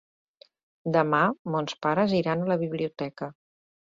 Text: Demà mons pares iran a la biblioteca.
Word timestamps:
Demà 0.95 1.19
mons 1.55 1.75
pares 1.87 2.15
iran 2.21 2.41
a 2.47 2.47
la 2.53 2.57
biblioteca. 2.63 3.29